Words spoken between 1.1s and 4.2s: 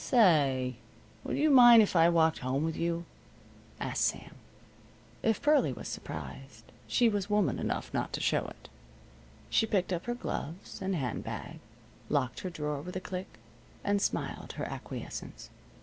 would you mind if I walked home with you?" asked